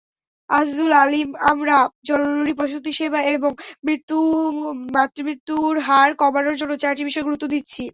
আজিজুল 0.49 0.91
আলিমআমরা 1.01 1.77
জরুরি 2.07 2.53
প্রসূতিসেবা 2.59 3.19
এবং 3.35 3.51
মাতৃমৃত্যুর 4.95 5.73
হার 5.87 6.09
কমানোর 6.21 6.55
জন্য 6.61 6.73
চারটি 6.81 7.03
বিষয়ে 7.05 7.27
গুরুত্ব 7.27 7.45
দিচ্ছি। 7.53 7.83